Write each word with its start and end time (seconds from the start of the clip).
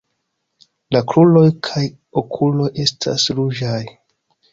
La 0.95 1.01
kruroj 1.11 1.43
kaj 1.67 1.83
okuloj 2.21 2.71
estas 2.85 3.27
ruĝaj. 3.41 3.77